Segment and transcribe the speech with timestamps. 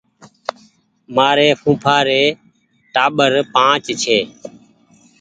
[1.15, 2.23] مآري ڦوڦآ ري
[2.93, 4.19] ٽآٻر پآنچ ڇي